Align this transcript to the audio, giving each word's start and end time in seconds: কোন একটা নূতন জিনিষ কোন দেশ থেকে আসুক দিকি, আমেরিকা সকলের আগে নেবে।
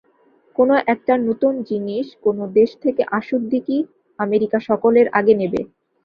কোন 0.55 0.69
একটা 0.87 1.13
নূতন 1.17 1.53
জিনিষ 1.69 2.07
কোন 2.23 2.37
দেশ 2.57 2.69
থেকে 2.83 3.01
আসুক 3.17 3.41
দিকি, 3.51 3.77
আমেরিকা 4.19 4.57
সকলের 4.69 5.07
আগে 5.19 5.33
নেবে। 5.41 5.61